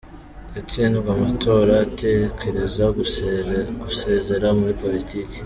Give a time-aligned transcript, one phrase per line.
[0.55, 5.37] Yatsinzwe amatora atekereza gusezera muri politiki.